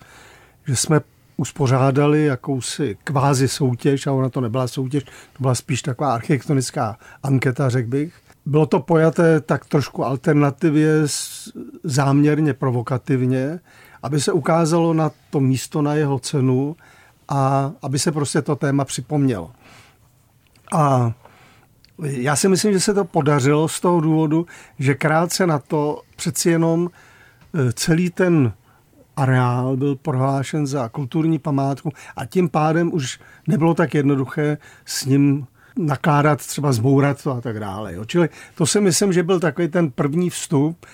[0.67, 1.01] že jsme
[1.37, 7.69] uspořádali jakousi kvázi soutěž, a ona to nebyla soutěž, to byla spíš taková architektonická anketa,
[7.69, 8.13] řekl bych.
[8.45, 11.01] Bylo to pojaté tak trošku alternativě,
[11.83, 13.59] záměrně provokativně,
[14.03, 16.75] aby se ukázalo na to místo, na jeho cenu
[17.29, 19.51] a aby se prostě to téma připomnělo.
[20.73, 21.13] A
[22.01, 24.45] já si myslím, že se to podařilo z toho důvodu,
[24.79, 28.53] že krátce na to přeci jenom e, celý ten
[29.15, 35.47] areál byl prohlášen za kulturní památku a tím pádem už nebylo tak jednoduché s ním
[35.77, 37.93] nakládat, třeba zbourat to a tak dále.
[37.93, 38.05] Jo.
[38.05, 40.85] Čili to si myslím, že byl takový ten první vstup.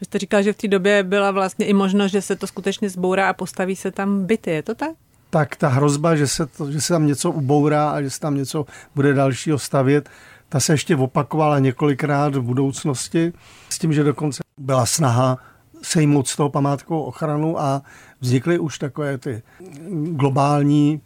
[0.00, 2.90] Vy jste říkal, že v té době byla vlastně i možnost, že se to skutečně
[2.90, 4.90] zbourá a postaví se tam byty, je to tak?
[5.30, 8.34] Tak ta hrozba, že se, to, že se tam něco ubourá a že se tam
[8.34, 10.08] něco bude dalšího stavět,
[10.56, 13.32] ta se ještě opakovala několikrát v budoucnosti
[13.68, 15.38] s tím, že dokonce byla snaha
[15.82, 17.82] sejmout z toho památkovou ochranu a
[18.20, 19.42] vznikly už takové ty
[20.10, 21.00] globální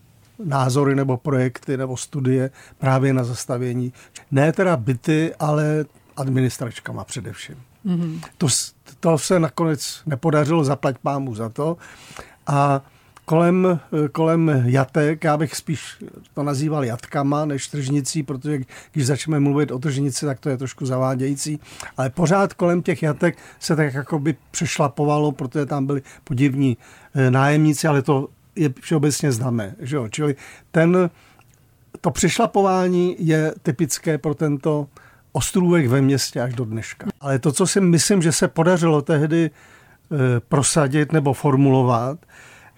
[0.45, 3.93] názory nebo projekty nebo studie právě na zastavění.
[4.31, 5.85] Ne teda byty, ale
[6.17, 7.57] administračkama především.
[7.87, 8.21] Mm-hmm.
[8.39, 8.47] To,
[9.01, 11.77] to se nakonec nepodařilo, zaplať pámu za to.
[12.47, 12.83] A
[13.31, 13.81] kolem,
[14.13, 18.61] kolem jatek, já bych spíš to nazýval jatkama než tržnicí, protože
[18.93, 21.61] když začneme mluvit o tržnici, tak to je trošku zavádějící,
[21.97, 26.77] ale pořád kolem těch jatek se tak jako by přešlapovalo, protože tam byli podivní
[27.15, 29.75] eh, nájemníci, ale to je všeobecně známé.
[29.81, 30.09] Že jo?
[30.09, 30.37] Čili
[30.71, 31.11] ten,
[32.01, 34.87] to přešlapování je typické pro tento
[35.33, 37.07] ostrůvek ve městě až do dneška.
[37.21, 42.19] Ale to, co si myslím, že se podařilo tehdy eh, prosadit nebo formulovat,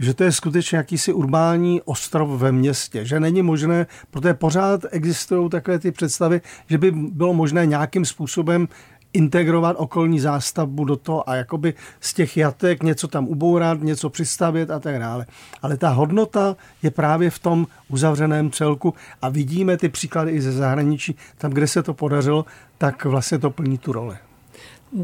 [0.03, 5.51] že to je skutečně jakýsi urbální ostrov ve městě, že není možné, protože pořád existují
[5.51, 8.69] takové ty představy, že by bylo možné nějakým způsobem
[9.13, 14.71] integrovat okolní zástavbu do toho a jakoby z těch jatek něco tam ubourat, něco přistavět
[14.71, 15.27] a tak dále.
[15.63, 20.53] Ale ta hodnota je právě v tom uzavřeném celku a vidíme ty příklady i ze
[20.53, 22.45] zahraničí, tam, kde se to podařilo,
[22.79, 24.17] tak vlastně to plní tu roli.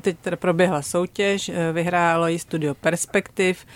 [0.00, 3.66] Teď teda proběhla soutěž, vyhrálo ji studio Perspektiv,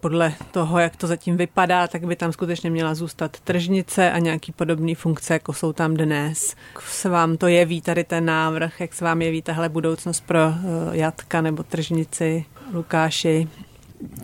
[0.00, 4.52] podle toho, jak to zatím vypadá, tak by tam skutečně měla zůstat tržnice a nějaký
[4.52, 6.54] podobný funkce, jako jsou tam dnes.
[6.74, 10.48] Jak se vám to jeví, tady ten návrh, jak se vám jeví tahle budoucnost pro
[10.48, 10.54] uh,
[10.92, 13.48] jatka nebo tržnici, Lukáši?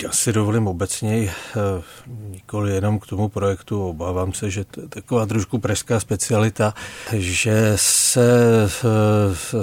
[0.03, 1.83] Já si dovolím obecně, eh,
[2.31, 6.75] nikoli jenom k tomu projektu, obávám se, že to je taková trošku pražská specialita,
[7.13, 8.69] že se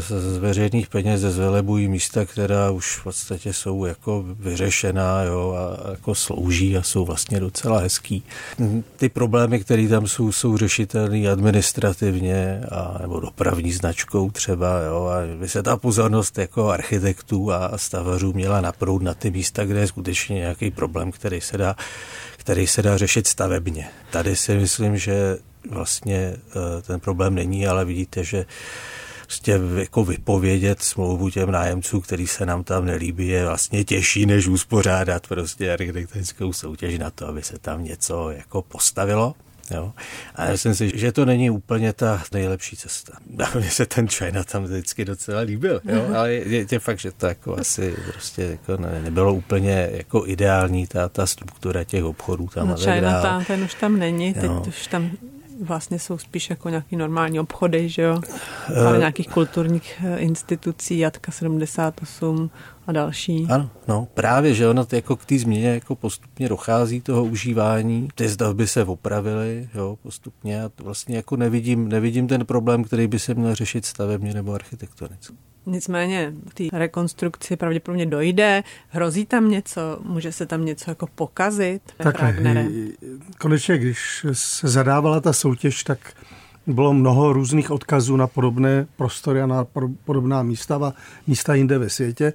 [0.09, 6.15] z veřejných peněz zvelebují místa, která už v podstatě jsou jako vyřešená jo, a jako
[6.15, 8.23] slouží a jsou vlastně docela hezký.
[8.97, 14.81] Ty problémy, které tam jsou, jsou řešitelné administrativně a, nebo dopravní značkou třeba.
[14.81, 19.65] Jo, a by se ta pozornost jako architektů a stavařů měla naprout na ty místa,
[19.65, 21.75] kde je skutečně nějaký problém, který se dá,
[22.37, 23.87] který se dá řešit stavebně.
[24.11, 25.37] Tady si myslím, že
[25.69, 28.45] vlastně eh, ten problém není, ale vidíte, že
[29.25, 34.47] prostě jako vypovědět smlouvu těm nájemcům, který se nám tam nelíbí, je vlastně těžší, než
[34.47, 39.35] uspořádat prostě architektonickou soutěž na to, aby se tam něco jako postavilo.
[39.71, 39.93] Jo.
[40.35, 43.13] A já myslím si, že to není úplně ta nejlepší cesta.
[43.53, 46.15] A mně se ten China tam vždycky docela líbil, jo.
[46.15, 50.87] ale je, je fakt, že to jako asi prostě jako ne, nebylo úplně jako ideální
[50.87, 52.67] ta, ta struktura těch obchodů tam.
[52.67, 54.63] No, China tam, ten už tam není, teď jo.
[54.67, 55.11] už tam
[55.61, 58.21] vlastně jsou spíš jako nějaký normální obchody, že jo?
[58.75, 62.51] Ale uh, nějakých kulturních eh, institucí, Jatka 78
[62.89, 63.47] a další.
[63.49, 68.29] Ano, no právě, že ono jako k té změně jako postupně dochází toho užívání, ty
[68.29, 73.33] stavby se opravily, jo, postupně a vlastně jako nevidím, nevidím ten problém, který by se
[73.33, 75.33] měl řešit stavebně nebo architektonicky.
[75.65, 78.63] Nicméně k té rekonstrukci pravděpodobně dojde.
[78.89, 79.99] Hrozí tam něco?
[80.03, 81.81] Může se tam něco jako pokazit?
[81.97, 82.15] Tak
[83.37, 85.99] konečně, když se zadávala ta soutěž, tak
[86.67, 89.67] bylo mnoho různých odkazů na podobné prostory a na
[90.05, 90.93] podobná místa a
[91.27, 92.33] místa jinde ve světě.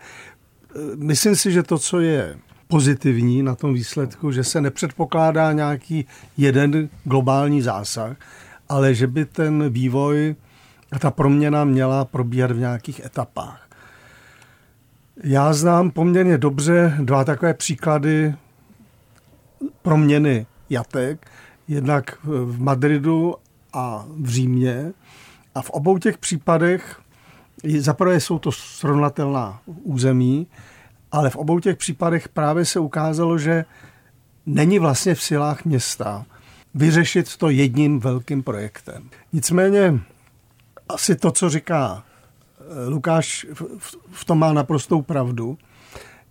[0.97, 6.07] Myslím si, že to, co je pozitivní na tom výsledku, že se nepředpokládá nějaký
[6.37, 8.17] jeden globální zásah,
[8.69, 10.35] ale že by ten vývoj
[10.93, 13.69] a ta proměna měla probíhat v nějakých etapách.
[15.25, 18.35] Já znám poměrně dobře dva takové příklady
[19.83, 21.31] proměny jatek,
[21.69, 23.35] jednak v Madridu
[23.73, 24.93] a v Římě.
[25.55, 27.01] A v obou těch případech,
[27.79, 30.47] zaprvé jsou to srovnatelná území,
[31.13, 33.65] ale v obou těch případech právě se ukázalo, že
[34.47, 36.27] není vlastně v silách města
[36.75, 39.11] vyřešit to jedním velkým projektem.
[39.33, 40.01] Nicméně
[40.89, 43.47] asi to, co říká eh, Lukáš,
[44.11, 45.59] v tom má naprostou pravdu,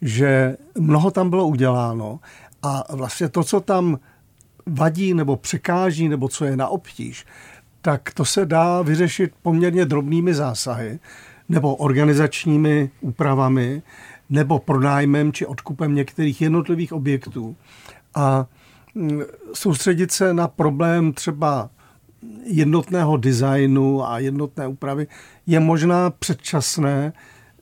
[0.02, 2.20] že mnoho tam bylo uděláno
[2.62, 4.00] a vlastně to, co tam
[4.66, 7.26] vadí nebo překáží, nebo co je na obtíž,
[7.86, 11.00] tak to se dá vyřešit poměrně drobnými zásahy
[11.50, 13.82] nebo organizačními úpravami
[14.30, 17.56] nebo pronájmem či odkupem některých jednotlivých objektů
[18.16, 18.46] a
[18.96, 19.22] mm,
[19.54, 21.70] soustředit se na problém třeba
[22.44, 25.08] jednotného designu a jednotné úpravy
[25.48, 27.14] je možná předčasné.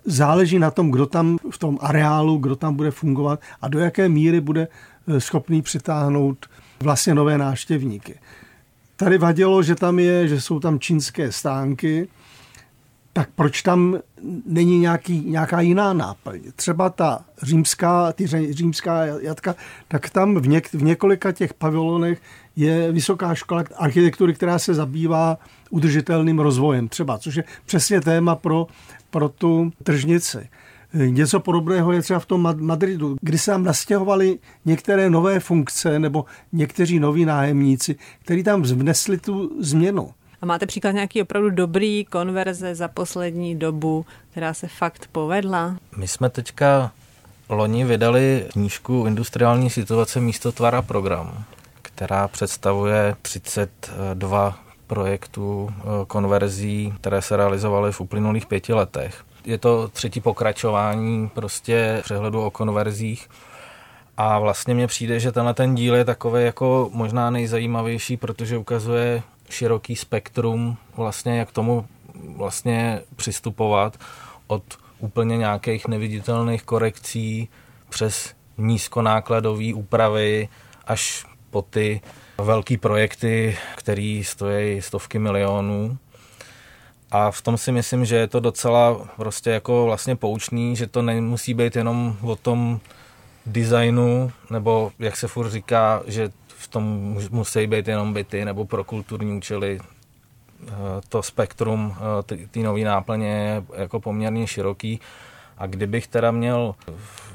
[0.06, 4.10] Záleží na tom, kdo tam v tom areálu, kdo tam bude fungovat a do jaké
[4.10, 4.68] míry bude
[5.08, 6.46] eh, schopný přitáhnout
[6.80, 8.20] vlastně nové náštěvníky.
[9.02, 12.08] Tady vadilo, že tam je, že jsou tam čínské stánky,
[13.14, 14.00] tak proč tam
[14.46, 16.42] není nějaký, nějaká jiná náplň?
[16.56, 19.56] Třeba ta římská, ty římská jatka,
[19.88, 22.22] tak tam v, něk, v několika těch pavilonech
[22.56, 25.38] je vysoká škola architektury, která se zabývá
[25.70, 28.68] udržitelným rozvojem třeba, což je přesně téma pro,
[29.10, 30.50] pro tu tržnici.
[30.94, 36.26] Něco podobného je třeba v tom Madridu, kdy se tam nastěhovali některé nové funkce nebo
[36.52, 40.12] někteří noví nájemníci, kteří tam vnesli tu změnu.
[40.42, 45.78] A máte příklad nějaký opravdu dobrý konverze za poslední dobu, která se fakt povedla?
[45.98, 46.92] My jsme teďka
[47.50, 51.44] loni vydali knížku Industriální situace místo tvara program,
[51.82, 59.24] která představuje 32 projektů eh, konverzí, které se realizovaly v uplynulých pěti letech.
[59.46, 63.30] Je to třetí pokračování prostě přehledu o konverzích
[64.18, 69.24] a vlastně mně přijde, že tenhle ten díl je takový jako možná nejzajímavější, protože ukazuje
[69.50, 71.86] široký spektrum vlastně, jak tomu
[72.36, 73.98] vlastně přistupovat
[74.48, 74.64] od
[75.00, 77.50] úplně nějakých neviditelných korekcí
[77.90, 80.50] přes nízkonákladové úpravy
[80.88, 82.02] až po ty
[82.38, 85.98] velké projekty, které stojí stovky milionů.
[87.12, 91.02] A v tom si myslím, že je to docela prostě jako vlastně poučný, že to
[91.02, 92.80] nemusí být jenom o tom
[93.46, 96.84] designu, nebo jak se furt říká, že v tom
[97.32, 99.80] musí být jenom byty nebo pro kulturní účely.
[100.68, 100.72] Eh,
[101.10, 101.96] to spektrum
[102.32, 105.00] eh, té nové náplně je jako poměrně široký.
[105.58, 106.76] A kdybych teda měl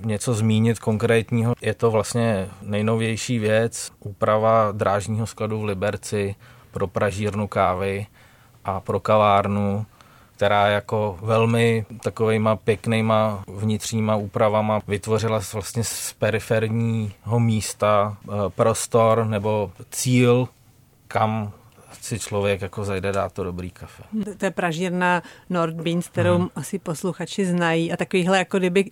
[0.05, 6.35] něco zmínit konkrétního, je to vlastně nejnovější věc, úprava drážního skladu v Liberci
[6.71, 8.07] pro pražírnu kávy
[8.67, 9.87] a pro kavárnu,
[10.37, 19.71] která jako velmi takovýma pěknýma vnitřníma úpravama vytvořila vlastně z periferního místa eh, prostor nebo
[19.91, 20.49] cíl,
[21.09, 21.53] kam
[22.07, 24.03] si člověk jako zajde dát to dobrý kafe.
[24.37, 26.49] To je pražírna Nordbeans, kterou hmm.
[26.57, 28.85] asi posluchači znají a takovýhle jako kdyby,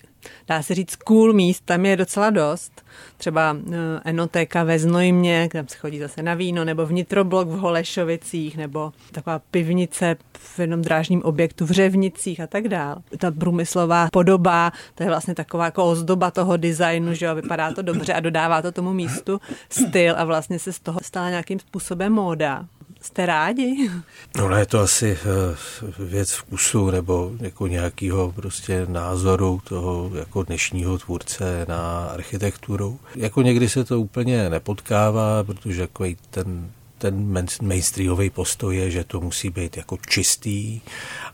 [0.49, 2.85] dá se říct, cool míst, tam je docela dost.
[3.17, 3.75] Třeba uh,
[4.05, 9.39] enotéka ve Znojmě, tam se chodí zase na víno, nebo vnitroblok v Holešovicích, nebo taková
[9.51, 13.03] pivnice v jednom drážním objektu v Řevnicích a tak dál.
[13.19, 17.83] Ta průmyslová podoba, to je vlastně taková jako ozdoba toho designu, že jo, vypadá to
[17.83, 22.13] dobře a dodává to tomu místu styl a vlastně se z toho stala nějakým způsobem
[22.13, 22.67] móda.
[23.05, 23.91] Jste rádi?
[24.37, 25.57] No je to asi eh,
[25.99, 33.01] věc vkusu nebo jako nějakého prostě názoru toho jako dnešního tvůrce na architekturu.
[33.17, 39.21] Jako někdy se to úplně nepotkává, protože jako ten ten mainstreamový postoj je, že to
[39.21, 40.81] musí být jako čistý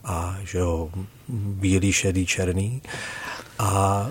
[0.04, 0.90] a že jo,
[1.28, 2.82] bílý, šedý, černý.
[3.58, 4.06] A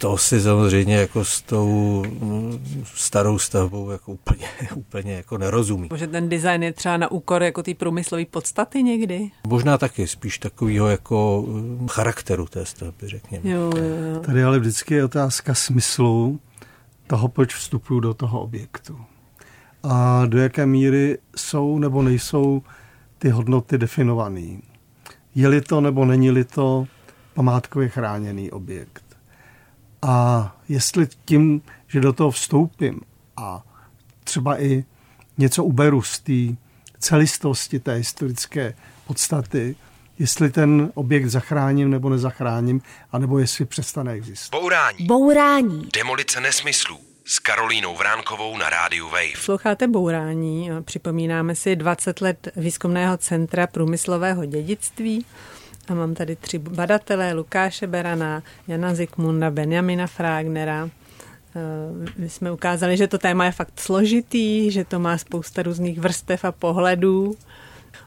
[0.00, 5.88] to si samozřejmě jako s tou mm, starou stavbou jako úplně, úplně jako nerozumí.
[5.90, 9.30] Možná ten design je třeba na úkor jako ty průmyslové podstaty někdy?
[9.46, 13.50] Možná taky, spíš takového jako mm, charakteru té stavby, řekněme.
[13.50, 14.20] Jo, jo, jo.
[14.20, 16.40] Tady ale vždycky je otázka smyslu
[17.06, 18.98] toho, proč vstupuju do toho objektu.
[19.82, 22.62] A do jaké míry jsou nebo nejsou
[23.18, 24.56] ty hodnoty definované.
[25.34, 26.86] Je-li to nebo není-li to
[27.34, 29.09] památkově chráněný objekt.
[30.02, 33.00] A jestli tím, že do toho vstoupím
[33.36, 33.62] a
[34.24, 34.84] třeba i
[35.38, 36.56] něco uberu z té
[36.98, 38.74] celistosti té historické
[39.06, 39.76] podstaty,
[40.18, 42.82] jestli ten objekt zachráním nebo nezachráním,
[43.12, 44.62] anebo jestli přestane existovat.
[44.62, 45.06] Bourání.
[45.06, 45.88] Bourání.
[45.94, 49.36] Demolice nesmyslů s Karolínou Vránkovou na rádiu Wave.
[49.36, 50.70] Sloucháte Bourání.
[50.84, 55.26] Připomínáme si 20 let výzkumného centra průmyslového dědictví.
[55.90, 60.90] A mám tady tři badatele, Lukáše Berana, Jana Zikmunda, Benjamina Fragnera.
[61.56, 65.98] Eh, my jsme ukázali, že to téma je fakt složitý, že to má spousta různých
[65.98, 67.34] vrstev a pohledů.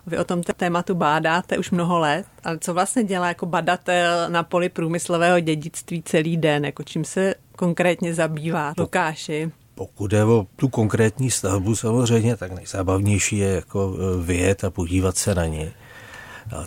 [0.07, 4.43] Vy o tom tématu bádáte už mnoho let, ale co vlastně dělá jako badatel na
[4.43, 6.65] poli průmyslového dědictví celý den?
[6.65, 9.51] Jako čím se konkrétně zabývá Lukáši?
[9.75, 15.17] Pokud je o tu konkrétní stavbu samozřejmě, tak nejzábavnější je jako eh, vyjet a podívat
[15.17, 15.71] se na ně.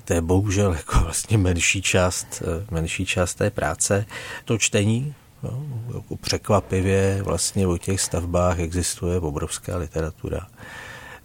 [0.05, 4.07] To je bohužel jako vlastně menší část, eh, menší část té práce.
[4.45, 5.63] To čtení, no,
[5.95, 10.47] jako překvapivě vlastně o těch stavbách existuje obrovská literatura.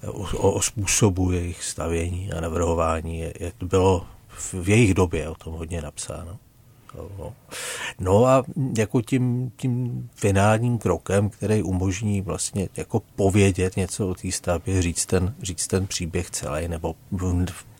[0.07, 4.05] O, o způsobu jejich stavění a navrhování je, je, bylo
[4.53, 6.39] v jejich době o tom hodně napsáno.
[7.99, 8.43] No a
[8.77, 15.05] jako tím, tím finálním krokem, který umožní vlastně jako povědět něco o té stavbě, říct
[15.05, 16.95] ten, říct ten příběh celý, nebo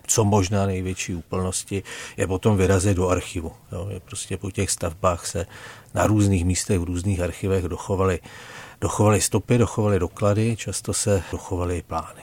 [0.08, 1.84] co možná největší úplnosti,
[2.18, 3.52] je potom vyrazit do archivu.
[3.72, 3.88] Jo.
[3.90, 5.46] Je prostě po těch stavbách se
[5.94, 8.20] na různých místech, v různých archivech dochovaly,
[8.82, 12.22] dochovaly stopy, dochovaly doklady, často se dochovaly plány.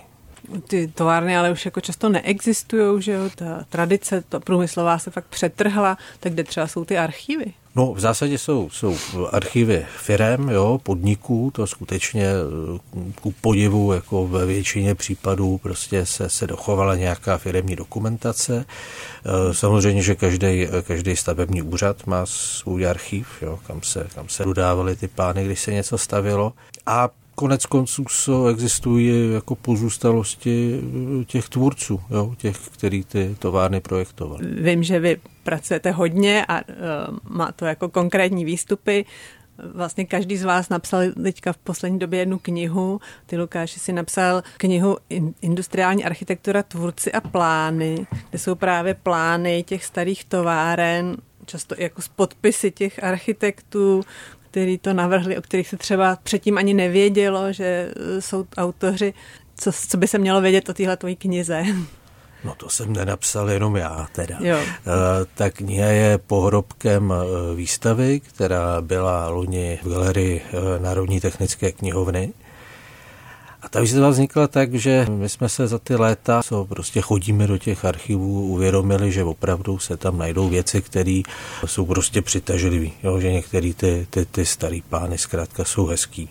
[0.69, 5.27] Ty továrny ale už jako často neexistují, že jo, ta tradice ta průmyslová se fakt
[5.27, 7.53] přetrhla, tak kde třeba jsou ty archivy?
[7.77, 8.97] No, v zásadě jsou, jsou
[9.33, 16.29] archivy firem, jo, podniků, to skutečně eh, ku podivu, jako ve většině případů prostě se,
[16.29, 18.65] se dochovala nějaká firemní dokumentace.
[19.25, 24.45] Eh, samozřejmě, že každý, každý stavební úřad má svůj archiv, jo, kam, se, kam se
[24.45, 26.53] dodávaly ty plány, když se něco stavilo.
[26.87, 28.05] A konec konců
[28.51, 30.81] existují jako pozůstalosti
[31.27, 34.47] těch tvůrců, jo, těch, který ty továrny projektovali.
[34.47, 36.65] Vím, že vy pracujete hodně a uh,
[37.29, 39.05] má to jako konkrétní výstupy.
[39.75, 43.01] Vlastně každý z vás napsal teďka v poslední době jednu knihu.
[43.27, 44.97] Ty Lukáši si napsal knihu
[45.43, 52.09] Industriální architektura, tvůrci a plány, kde jsou právě plány těch starých továren, často jako z
[52.09, 54.03] podpisy těch architektů,
[54.51, 59.15] který to navrhli, o kterých se třeba předtím ani nevědělo, že jsou autoři.
[59.57, 61.63] Co, co by se mělo vědět o téhle tvojí knize?
[62.45, 64.37] No to jsem nenapsal jenom já teda.
[64.41, 64.57] Jo.
[64.59, 64.65] Uh,
[65.35, 70.43] ta kniha je pohrobkem eh, výstavy, která byla loni v galerii
[70.79, 72.33] Národní technické knihovny.
[73.63, 77.47] A ta výzva vznikla tak, že my jsme se za ty léta, co prostě chodíme
[77.47, 81.23] do těch archivů, uvědomili, že opravdu se tam najdou věci, které
[81.67, 86.29] jsou prostě přitažlivé, že některé ty, ty, ty starý pány zkrátka jsou hezký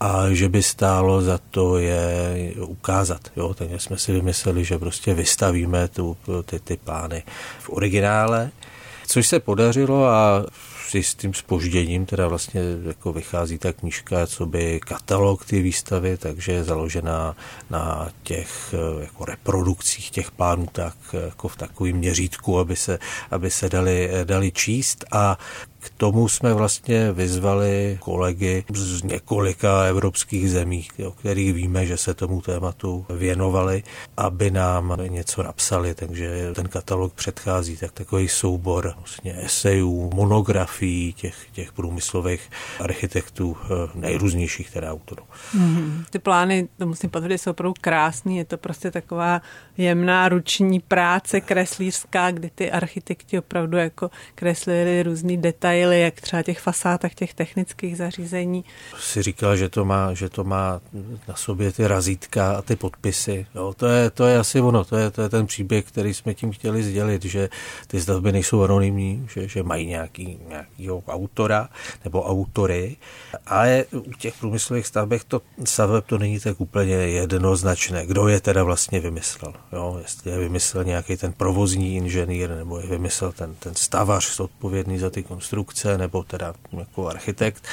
[0.00, 3.20] a že by stálo za to je ukázat.
[3.36, 3.54] Jo?
[3.54, 7.22] Takže jsme si vymysleli, že prostě vystavíme tu, ty, ty pány
[7.60, 8.50] v originále,
[9.06, 10.46] což se podařilo a
[10.88, 16.52] s jistým spožděním, teda vlastně jako vychází ta knížka, co by katalog ty výstavy, takže
[16.52, 17.36] je založená
[17.70, 22.98] na těch jako reprodukcích těch plánů tak jako v takovém měřítku, aby se,
[23.30, 25.04] aby se dali, dali číst.
[25.12, 25.38] A
[25.86, 32.14] k tomu jsme vlastně vyzvali kolegy z několika evropských zemí, o kterých víme, že se
[32.14, 33.82] tomu tématu věnovali,
[34.16, 41.36] aby nám něco napsali, takže ten katalog předchází tak takový soubor vlastně esejů, monografií těch,
[41.52, 45.22] těch průmyslových architektů eh, nejrůznějších teda autorů.
[45.56, 46.04] Mm-hmm.
[46.10, 49.42] Ty plány, to musím potvrdit, jsou opravdu krásný, je to prostě taková
[49.76, 56.60] jemná ruční práce kreslířská, kdy ty architekti opravdu jako kreslili různý detaily, jak třeba těch
[56.60, 58.64] fasádách těch technických zařízení.
[59.00, 60.80] Si říkal, že to má, že to má
[61.28, 63.46] na sobě ty razítka a ty podpisy.
[63.54, 66.34] Jo, to, je, to je asi ono, to je, to je ten příběh, který jsme
[66.34, 67.48] tím chtěli sdělit, že
[67.86, 71.68] ty stavby nejsou anonymní, že, že mají nějaký, nějakýho autora
[72.04, 72.96] nebo autory,
[73.46, 78.64] ale u těch průmyslových stavbech to staveb to není tak úplně jednoznačné, kdo je teda
[78.64, 79.52] vlastně vymyslel.
[79.72, 84.98] Jo, jestli je vymyslel nějaký ten provozní inženýr, nebo je vymyslel ten, ten stavař odpovědný
[84.98, 85.65] za ty konstrukce,
[85.96, 87.64] nebo teda jako architekt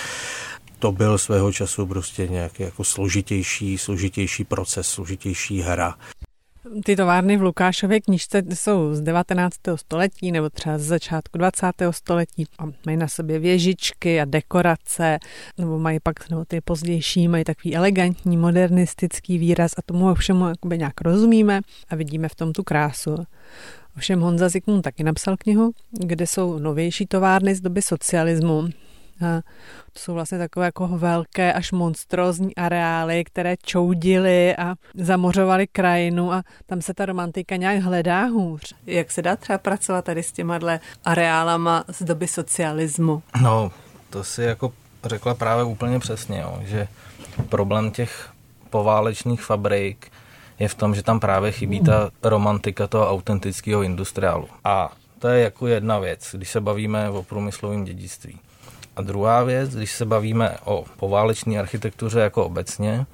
[0.80, 5.96] to byl svého času prostě nějaký jako složitější, složitější proces, složitější hra.
[6.86, 9.56] Ty továrny v Lukášově knižce jsou z 19.
[9.76, 11.72] století nebo třeba z začátku 20.
[11.92, 15.20] století a mají na sobě věžičky a dekorace,
[15.58, 20.78] nebo mají pak nebo ty pozdější, mají takový elegantní, modernistický výraz a tomu všemu jakoby
[20.78, 23.16] nějak rozumíme a vidíme v tom tu krásu.
[23.98, 28.70] Ovšem Honza Zikmund taky napsal knihu, kde jsou novější továrny z doby socialismu,
[29.22, 29.42] a
[29.94, 36.44] to jsou vlastně takové jako velké až monstrózní areály, které čoudily a zamořovaly krajinu a
[36.66, 38.74] tam se ta romantika nějak hledá hůř.
[38.86, 40.60] Jak se dá třeba pracovat tady s těma
[41.06, 43.24] areálama z doby socialismu?
[43.42, 43.72] No,
[44.10, 44.74] to si jako
[45.06, 46.88] řekla právě úplně přesně, jo, že
[47.50, 48.30] problém těch
[48.70, 50.12] poválečných fabrik
[50.64, 54.48] je v tom, že tam právě chybí ta romantika toho autentického industriálu.
[54.64, 58.40] A to je jako jedna věc, když se bavíme o průmyslovém dědictví.
[58.96, 63.06] A druhá věc, když se bavíme o poválečné architektuře jako obecně,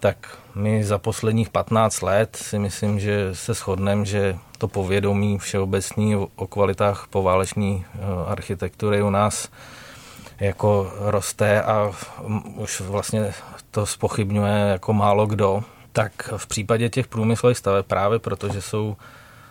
[0.00, 6.16] tak my za posledních 15 let si myslím, že se shodneme, že to povědomí všeobecní
[6.16, 7.82] o kvalitách poválečné eh,
[8.26, 9.48] architektury u nás
[10.40, 11.92] jako roste a
[12.56, 13.32] už vlastně
[13.70, 15.64] to spochybňuje jako málo kdo.
[15.92, 18.96] Tak v případě těch průmyslových staveb právě protože jsou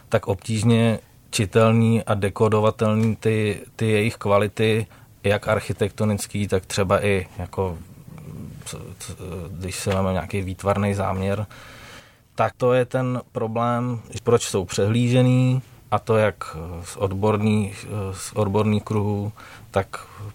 [0.09, 4.87] tak obtížně čitelný a dekodovatelný ty, ty jejich kvality,
[5.23, 7.77] jak architektonický, tak třeba i jako
[9.47, 11.45] když se máme nějaký výtvarný záměr,
[12.35, 15.61] tak to je ten problém, proč jsou přehlížený
[15.91, 19.31] a to jak z odborných, z odborných kruhů,
[19.71, 19.87] tak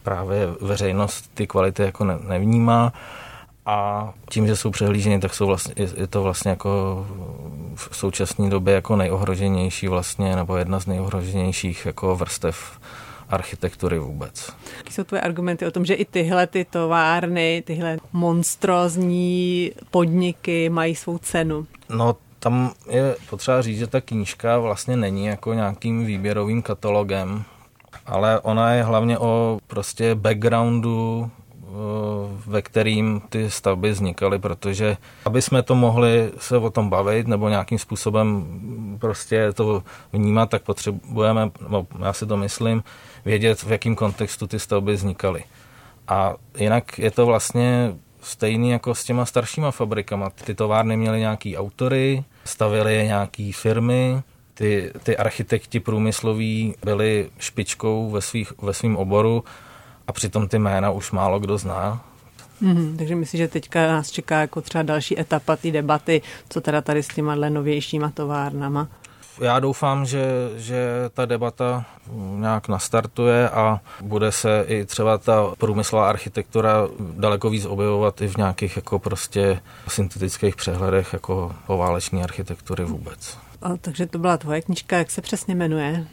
[0.03, 2.93] právě veřejnost ty kvality jako ne, nevnímá
[3.67, 7.07] a tím, že jsou přehlíženi, tak jsou vlastně, je to vlastně jako
[7.75, 12.81] v současné době jako nejohroženější vlastně, nebo jedna z nejohroženějších jako vrstev
[13.29, 14.53] architektury vůbec.
[14.77, 20.95] Jaké jsou tvoje argumenty o tom, že i tyhle ty továrny, tyhle monstrózní podniky mají
[20.95, 21.67] svou cenu?
[21.89, 27.45] No, tam je potřeba říct, že ta knížka vlastně není jako nějakým výběrovým katalogem,
[28.07, 31.31] ale ona je hlavně o prostě backgroundu
[32.47, 37.49] ve kterým ty stavby vznikaly, protože aby jsme to mohli se o tom bavit nebo
[37.49, 38.47] nějakým způsobem
[39.01, 42.83] prostě to vnímat, tak potřebujeme, no, já si to myslím,
[43.25, 45.45] vědět, v jakém kontextu ty stavby vznikaly.
[46.09, 50.31] A jinak je to vlastně stejný jako s těma staršíma fabrikama.
[50.31, 54.23] Ty továrny měly nějaký autory, stavily je nějaký firmy,
[54.55, 59.45] ty, ty architekti průmysloví byli špičkou ve, svých, ve svým oboru
[60.07, 62.05] a přitom ty jména už málo kdo zná.
[62.61, 66.81] Mm, takže myslím, že teďka nás čeká jako třeba další etapa té debaty, co teda
[66.81, 68.89] tady s těma novějšíma továrnama.
[69.41, 70.25] Já doufám, že,
[70.57, 71.85] že ta debata
[72.37, 78.37] nějak nastartuje a bude se i třeba ta průmyslová architektura daleko víc objevovat i v
[78.37, 83.39] nějakých jako prostě syntetických přehledech jako pováleční architektury vůbec.
[83.63, 86.07] A, takže to byla tvoje knížka, jak se přesně jmenuje?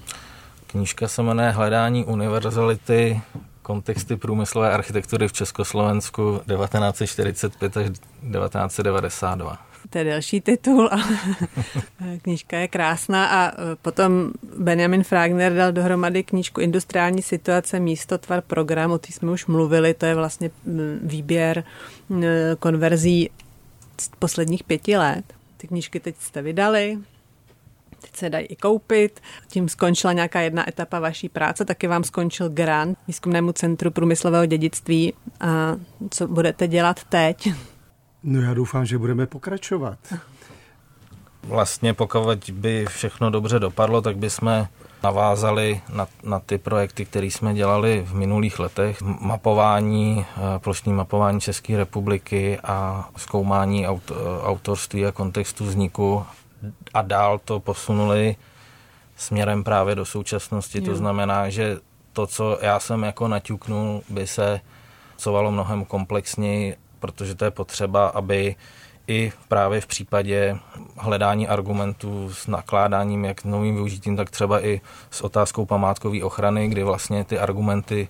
[0.68, 3.22] Knížka se jmenuje Hledání univerzality
[3.62, 9.57] kontexty průmyslové architektury v Československu 1945 až 1992.
[9.89, 11.18] To je další titul, ale
[12.22, 18.41] knížka je krásná a e, potom Benjamin Fragner dal dohromady knížku Industriální situace, místo, tvar,
[18.41, 20.51] program, o té jsme už mluvili, to je vlastně
[21.01, 21.64] výběr
[22.59, 23.30] konverzí
[24.01, 25.26] z posledních pěti let.
[25.57, 26.97] Ty knížky teď jste vydali,
[28.02, 29.22] teď se dají i koupit.
[29.47, 35.14] Tím skončila nějaká jedna etapa vaší práce, taky vám skončil grant Výzkumnému centru průmyslového dědictví.
[35.39, 35.76] A
[36.10, 37.54] co budete dělat teď?
[38.24, 39.97] No já doufám, že budeme pokračovat.
[41.43, 44.68] Vlastně pokud by všechno dobře dopadlo, tak bychom
[45.04, 49.02] navázali na, na ty projekty, které jsme dělali v minulých letech.
[49.02, 56.26] Mapování, eh, plošní mapování České republiky a zkoumání aut, eh, autorství a kontextu vzniku
[56.93, 58.36] a dál to posunuli
[59.16, 60.78] směrem právě do současnosti.
[60.78, 60.86] Jo.
[60.86, 61.78] To znamená, že
[62.14, 64.62] to, co já jsem jako naťuknul, by se
[65.18, 68.55] covalo mnohem komplexněji, protože to je potřeba, aby
[69.07, 70.57] i právě v případě
[70.97, 74.82] hledání argumentů s nakládáním, jak novým využitím, tak třeba i
[75.12, 78.07] s otázkou památkové ochrany, kdy vlastně ty argumenty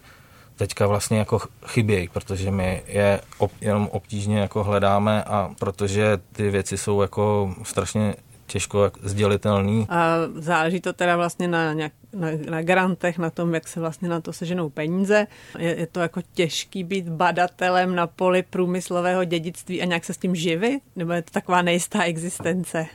[0.55, 6.49] teďka vlastně jako chybějí, protože my je ob, jenom obtížně jako hledáme a protože ty
[6.49, 8.15] věci jsou jako strašně
[8.51, 9.85] těžko sdělitelný.
[9.89, 14.09] A záleží to teda vlastně na, nějak, na, na grantech, na tom, jak se vlastně
[14.09, 15.27] na to seženou peníze.
[15.59, 20.17] Je, je to jako těžký být badatelem na poli průmyslového dědictví a nějak se s
[20.17, 20.81] tím živit?
[20.95, 22.85] Nebo je to taková nejistá existence?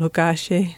[0.00, 0.76] Lukáši?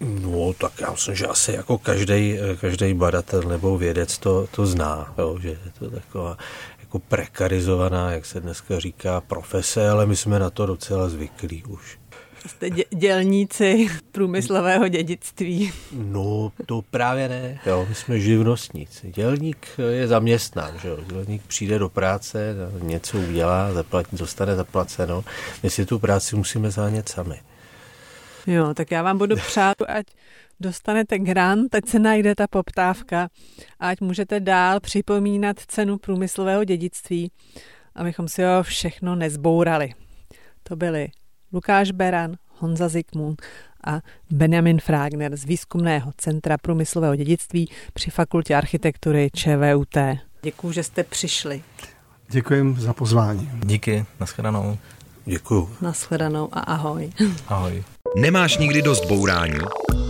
[0.00, 5.14] No, tak já myslím, že asi jako každý, každý badatel nebo vědec to, to zná,
[5.18, 6.36] jo, že je to taková
[6.80, 11.98] jako prekarizovaná, jak se dneska říká, profese, ale my jsme na to docela zvyklí už.
[12.46, 15.72] Jste dě- dělníci průmyslového dědictví.
[15.92, 17.60] No, to právě ne.
[17.66, 19.12] Jo, my jsme živnostníci.
[19.12, 20.98] Dělník je zaměstnán, že jo.
[21.06, 25.24] Dělník přijde do práce, něco udělá, zaplatí, dostane zaplaceno.
[25.62, 27.40] My si tu práci musíme zánět sami.
[28.46, 30.06] Jo, tak já vám budu přát, ať
[30.60, 33.28] dostanete grant, ať se najde ta poptávka,
[33.80, 37.30] ať můžete dál připomínat cenu průmyslového dědictví,
[37.94, 39.94] abychom si ho všechno nezbourali.
[40.62, 41.08] To byly
[41.54, 43.42] Lukáš Beran, Honza Zikmund
[43.86, 44.00] a
[44.30, 49.96] Benjamin Fragner z Výzkumného centra průmyslového dědictví při Fakultě architektury ČVUT.
[50.42, 51.62] Děkuji, že jste přišli.
[52.30, 53.50] Děkuji za pozvání.
[53.66, 54.78] Díky, nashledanou.
[55.24, 55.70] Děkuju.
[55.80, 57.10] Nashledanou a ahoj.
[57.48, 57.84] Ahoj.
[58.16, 59.58] Nemáš nikdy dost bourání?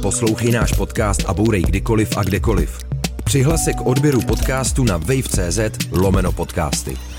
[0.03, 2.79] Poslouchej náš podcast a bourej kdykoliv a kdekoliv.
[3.25, 5.59] Přihlas se k odběru podcastu na wave.cz
[5.91, 7.14] lomeno podcasty.